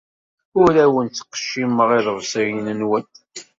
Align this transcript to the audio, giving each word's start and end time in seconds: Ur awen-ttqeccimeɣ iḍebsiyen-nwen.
Ur 0.61 0.73
awen-ttqeccimeɣ 0.85 1.89
iḍebsiyen-nwen. 1.99 3.07